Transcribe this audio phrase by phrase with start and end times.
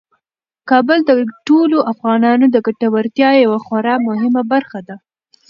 [0.69, 1.09] کابل د
[1.47, 4.95] ټولو افغانانو د ګټورتیا یوه خورا مهمه برخه ده.